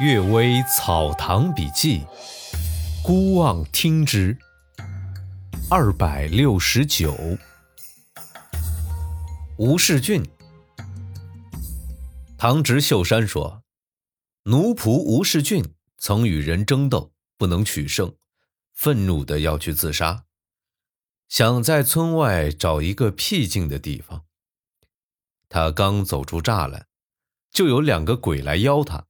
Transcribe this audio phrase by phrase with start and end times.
[0.02, 2.00] 《岳微草堂笔记》，
[3.04, 4.38] 孤望听之。
[5.68, 7.14] 二百六十九，
[9.58, 10.24] 吴世俊。
[12.38, 13.62] 唐直秀山说，
[14.44, 15.62] 奴仆吴世俊
[15.98, 18.14] 曾与人争斗，不能取胜，
[18.72, 20.24] 愤怒的要去自杀，
[21.28, 24.24] 想在村外找一个僻静的地方。
[25.50, 26.86] 他刚走出栅栏，
[27.50, 29.04] 就有两个鬼来邀他。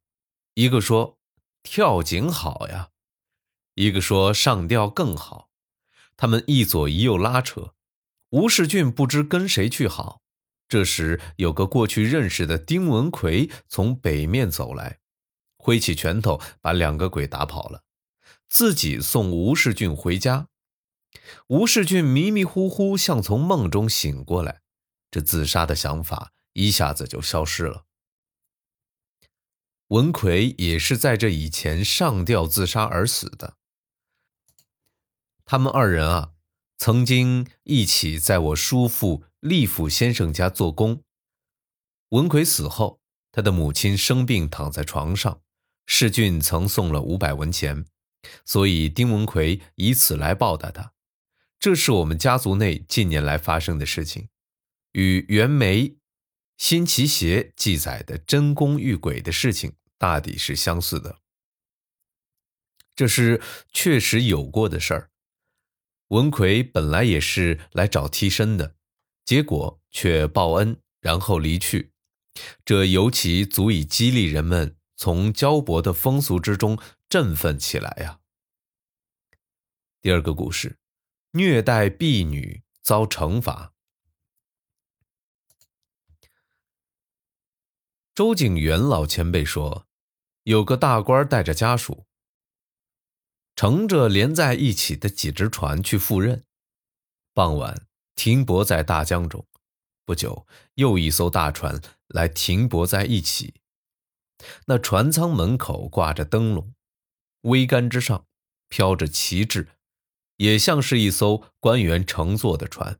[0.54, 1.18] 一个说
[1.62, 2.90] 跳井好呀，
[3.74, 5.48] 一个说上吊更好。
[6.14, 7.74] 他们一左一右拉扯，
[8.30, 10.20] 吴世俊不知跟谁去好。
[10.68, 14.98] 这时有个过去认识的丁文奎从北面走来，
[15.56, 17.84] 挥起拳头把两个鬼打跑了，
[18.48, 20.48] 自己送吴世俊回家。
[21.48, 24.60] 吴世俊迷迷糊糊像从梦中醒过来，
[25.10, 27.86] 这自杀的想法一下子就消失了。
[29.92, 33.58] 文奎也是在这以前上吊自杀而死的。
[35.44, 36.32] 他们二人啊，
[36.78, 41.02] 曾经一起在我叔父利甫先生家做工。
[42.08, 45.42] 文奎死后，他的母亲生病躺在床上，
[45.84, 47.84] 世俊曾送了五百文钱，
[48.46, 50.94] 所以丁文奎以此来报答他。
[51.60, 54.30] 这是我们家族内近年来发生的事情，
[54.92, 55.96] 与袁枚、
[56.56, 59.74] 辛弃邪记载的真功遇鬼的事情。
[60.02, 61.20] 大抵是相似的，
[62.96, 63.40] 这是
[63.72, 65.12] 确实有过的事儿。
[66.08, 68.74] 文奎本来也是来找替身的，
[69.24, 71.92] 结果却报恩，然后离去。
[72.64, 76.76] 这尤其足以激励人们从焦薄的风俗之中
[77.08, 78.18] 振奋起来呀。
[80.00, 80.80] 第二个故事，
[81.30, 83.72] 虐待婢女遭惩罚。
[88.12, 89.86] 周景元老前辈说。
[90.44, 92.04] 有个大官带着家属，
[93.54, 96.44] 乘着连在一起的几只船去赴任。
[97.32, 97.86] 傍晚
[98.16, 99.46] 停泊在大江中，
[100.04, 103.54] 不久又一艘大船来停泊在一起。
[104.66, 106.74] 那船舱门口挂着灯笼，
[107.42, 108.26] 桅杆之上
[108.68, 109.68] 飘着旗帜，
[110.38, 112.98] 也像是一艘官员乘坐的船。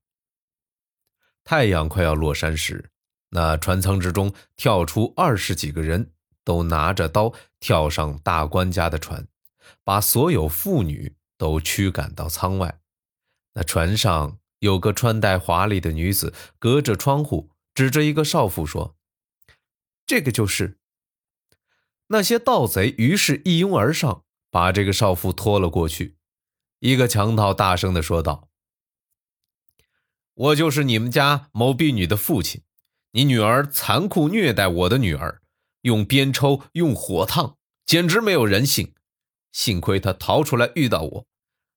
[1.43, 2.93] 太阳快要落山时，
[3.31, 6.13] 那船舱之中跳出二十几个人。
[6.45, 9.27] 都拿着刀跳上大官家的船，
[9.85, 12.81] 把所有妇女都驱赶到舱外。
[13.55, 18.97] 那船上有个穿戴华丽的女子，隔着窗户指着一个少妇说
[20.07, 20.79] ：“这个就是。”
[22.09, 26.17] 那些盗贼于是一拥而上，把这个少妇拖了过去。
[26.81, 28.49] 一个强盗大声地说道
[30.35, 32.63] ：“我就是你们家某婢女的父亲，
[33.13, 35.41] 你女儿残酷虐待我的女儿。”
[35.83, 37.57] 用鞭抽，用火烫，
[37.87, 38.95] 简直没有人性。
[39.53, 41.27] 幸亏他逃出来遇到我，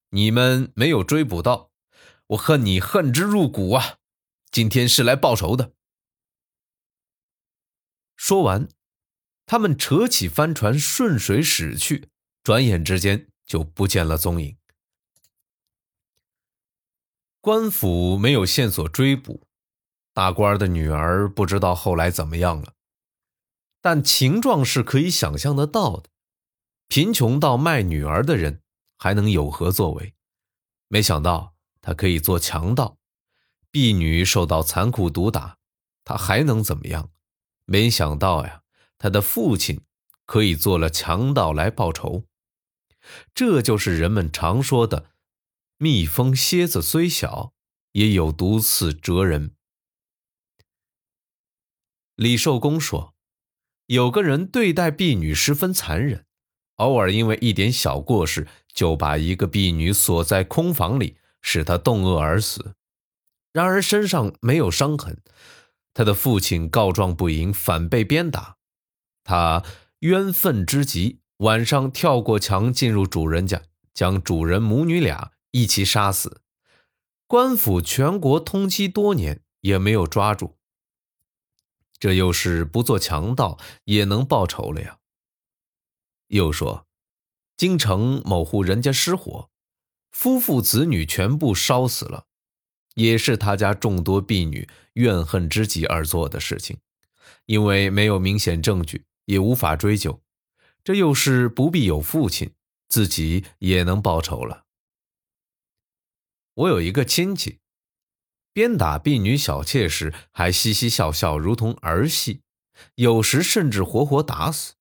[0.09, 1.71] 你们没有追捕到，
[2.27, 3.97] 我恨你恨之入骨啊！
[4.49, 5.73] 今天是来报仇的。
[8.15, 8.69] 说完，
[9.45, 12.07] 他们扯起帆船顺水驶去，
[12.41, 14.57] 转眼之间就不见了踪影。
[17.41, 19.45] 官府没有线索追捕，
[20.13, 22.73] 大官的女儿不知道后来怎么样了。
[23.85, 26.09] 但情状是可以想象得到的，
[26.87, 28.63] 贫穷到卖女儿的人
[28.97, 30.15] 还能有何作为？
[30.87, 32.97] 没想到他可以做强盗，
[33.69, 35.59] 婢女受到残酷毒打，
[36.03, 37.11] 他还能怎么样？
[37.65, 38.63] 没想到呀，
[38.97, 39.79] 他的父亲
[40.25, 42.23] 可以做了强盗来报仇。
[43.35, 45.11] 这就是人们常说的
[45.77, 47.53] “蜜蜂蝎子虽小，
[47.91, 49.55] 也有毒刺蜇人”。
[52.17, 53.14] 李寿公说。
[53.87, 56.25] 有个人对待婢女十分残忍，
[56.77, 62.75] 偶尔因为一点小过失，就把一个婢女锁在空房里，使她冻饿而死。
[63.53, 65.21] 然而身上没有伤痕。
[65.93, 68.57] 他的父亲告状不赢，反被鞭打。
[69.23, 69.63] 他
[69.99, 73.61] 冤愤之极，晚上跳过墙进入主人家，
[73.93, 76.41] 将主人母女俩一起杀死。
[77.27, 80.54] 官府全国通缉多年，也没有抓住。
[81.99, 84.99] 这又是不做强盗也能报仇了呀。
[86.27, 86.87] 又说，
[87.55, 89.49] 京城某户人家失火，
[90.11, 92.25] 夫妇子女全部烧死了，
[92.95, 96.79] 也是他家众多婢女怨恨之极而做的事情。
[97.45, 100.21] 因为没有明显证据，也无法追究。
[100.83, 102.53] 这又是不必有父亲，
[102.87, 104.65] 自己也能报仇了。
[106.55, 107.59] 我有一个亲戚。
[108.55, 112.39] 鞭打婢女小妾时，还嘻嘻笑笑，如同儿戏；
[112.95, 114.75] 有时甚至活活打死。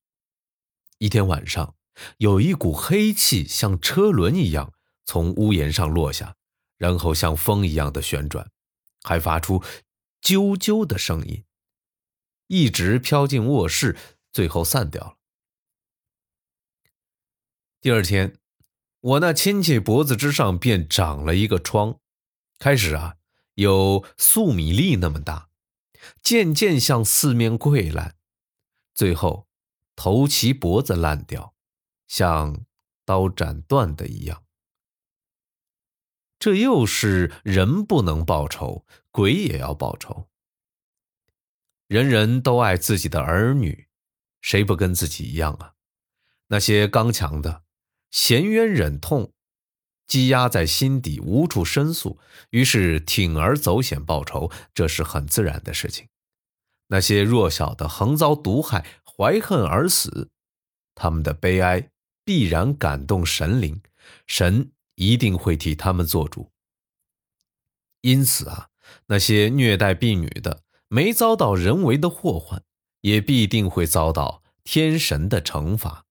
[0.99, 1.75] 一天晚上，
[2.19, 4.73] 有一股黑气像车轮一样
[5.05, 6.37] 从屋檐上落下，
[6.79, 8.49] 然后像风一样的旋转，
[9.03, 9.61] 还发出
[10.23, 11.43] 啾啾的声音，
[12.47, 13.97] 一直飘进卧室，
[14.31, 15.17] 最后散掉了。
[17.81, 18.39] 第二天，
[19.01, 21.99] 我那亲戚脖子之上便长了一个疮，
[22.61, 23.17] 开始啊
[23.55, 25.49] 有粟米粒那么大，
[26.23, 28.17] 渐渐向四面溃烂，
[28.95, 29.49] 最后
[29.97, 31.55] 头齐脖子烂掉，
[32.07, 32.65] 像
[33.05, 34.45] 刀斩断的一样。
[36.39, 40.29] 这又是人不能报仇，鬼也要报仇。
[41.87, 43.89] 人人都爱自己的儿女，
[44.41, 45.75] 谁不跟自己一样啊？
[46.49, 47.65] 那些刚强的。
[48.11, 49.33] 衔冤忍痛，
[50.07, 52.19] 积压在心底，无处申诉，
[52.51, 56.09] 于是铤而走险报仇，这是很自然的事情。
[56.89, 60.31] 那些弱小的横遭毒害，怀恨而死，
[60.95, 61.91] 他们的悲哀
[62.25, 63.81] 必然感动神灵，
[64.27, 66.51] 神一定会替他们做主。
[68.03, 68.69] 因此啊，
[69.07, 72.63] 那些虐待婢女的，没遭到人为的祸患，
[73.01, 76.05] 也必定会遭到天神的惩罚。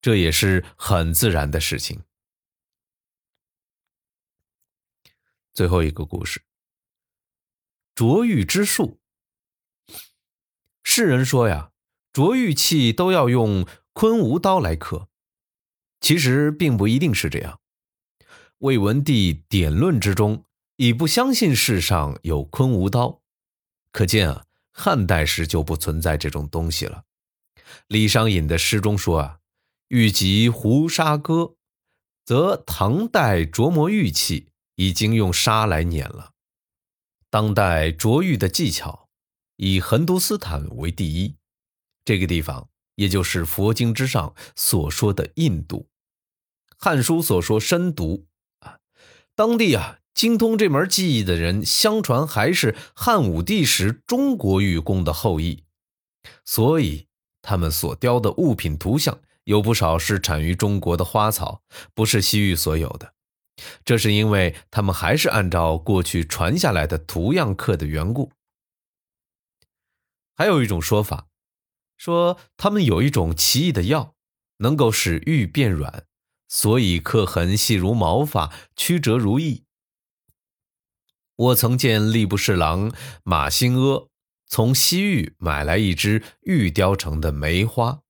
[0.00, 2.00] 这也是很自然的事情。
[5.54, 6.42] 最后一个故事：
[7.94, 9.00] 琢玉之术。
[10.82, 11.70] 世人说呀，
[12.12, 15.08] 琢玉器都要用昆吾刀来刻，
[16.00, 17.60] 其实并不一定是这样。
[18.58, 20.44] 魏文帝典论之中
[20.76, 23.22] 已不相信世上有昆吾刀，
[23.92, 27.04] 可见啊，汉代时就不存在这种东西了。
[27.86, 29.40] 李商隐的诗中说啊。
[29.88, 31.56] 欲及胡沙歌，
[32.24, 36.32] 则唐代琢磨玉器已经用沙来碾了。
[37.30, 39.08] 当代琢玉的技巧
[39.56, 41.36] 以横都斯坦为第一，
[42.04, 45.88] 这个地方也就是佛经之上所说的印度，
[46.78, 48.26] 《汉书》所说深读
[48.60, 48.78] 啊，
[49.34, 55.64] 当地啊精通这门技艺的人，相传还是汉武帝时中国玉工的后裔，
[56.44, 57.08] 所以
[57.42, 59.20] 他们所雕的物品图像。
[59.44, 61.62] 有不少是产于中国的花草，
[61.92, 63.13] 不是西域所有的。
[63.84, 68.32] 这是因为他们还是按照过去传下来的图样刻的缘故。
[70.34, 71.28] 还有一种说法，
[71.96, 74.14] 说他们有一种奇异的药，
[74.56, 76.06] 能够使玉变软，
[76.48, 79.64] 所以刻痕细如毛发，曲折如意。
[81.36, 82.92] 我曾见吏部侍郎
[83.22, 84.08] 马新阿
[84.46, 88.02] 从西域买来一只玉雕成的梅花。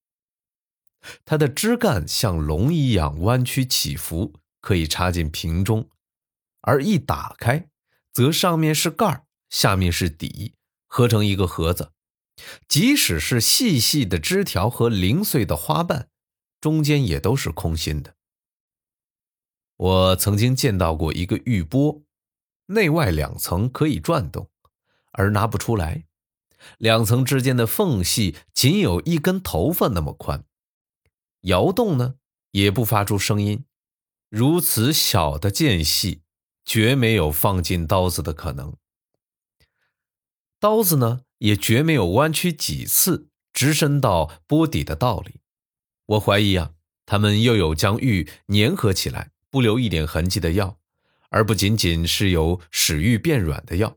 [1.25, 5.91] 它的枝干像龙一样弯曲起伏，可以插进瓶中，
[6.63, 7.69] 而一打开，
[8.11, 10.55] 则上面是盖下面是底，
[10.87, 11.93] 合成一个盒子。
[12.67, 16.09] 即使是细细的枝条和零碎的花瓣，
[16.63, 18.17] 中间也都是空心的。
[19.77, 22.03] 我曾经见到过一个玉钵，
[22.69, 24.49] 内外两层可以转动，
[25.13, 26.07] 而拿不出来，
[26.79, 30.47] 两层之间的缝隙仅有一根头发那么宽。
[31.43, 32.15] 摇动呢，
[32.53, 33.67] 也不发出声音。
[34.37, 36.23] 如此小的间隙，
[36.65, 38.75] 绝没有放进刀子的可能。
[40.59, 45.37] 刀子呢，也绝没有弯曲几次，直伸到钵底的道理。
[46.07, 46.73] 我怀疑啊，
[47.07, 50.79] 他们又有将玉粘合起来，不留一点痕迹的药，
[51.29, 53.97] 而不仅仅是有使玉变软的药。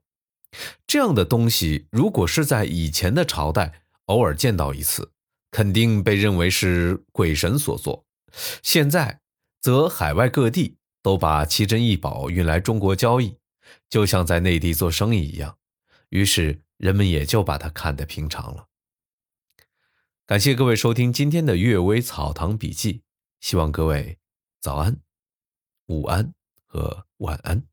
[0.85, 5.11] 这样的东西，如果是在以前的朝代偶尔见到一次。
[5.49, 8.05] 肯定被认为是鬼神所作，
[8.61, 9.21] 现在
[9.59, 13.37] 则海外各地都把奇珍异宝运来中国交易，
[13.89, 15.57] 就像在内地做生意一样，
[16.09, 18.67] 于是人们也就把它看得平常了。
[20.25, 22.93] 感谢各位收听今天的《阅微草堂笔记》，
[23.39, 24.17] 希望各位
[24.59, 24.97] 早安、
[25.87, 26.33] 午安
[26.65, 27.63] 和晚安。